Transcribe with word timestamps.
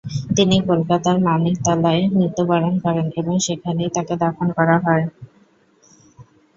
তিনি 0.35 0.57
কলকাতার 0.69 1.17
মানিকতলায় 1.27 2.03
মৃত্যুবরণ 2.13 2.73
করেন 2.85 3.07
এবং 3.15 3.35
সেখানেই 3.45 3.93
তাকে 3.95 4.13
দাফন 4.21 4.47
করা 4.57 4.77
হয়। 4.79 5.05